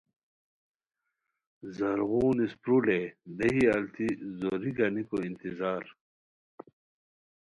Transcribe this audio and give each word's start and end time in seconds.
زرغون 1.77 2.37
اسپرو 2.45 2.77
لے 2.85 2.99
دیہی 3.37 3.63
التی 3.75 4.07
زوری 4.39 4.71
گانیکو 4.77 5.17
انتظار 5.27 5.83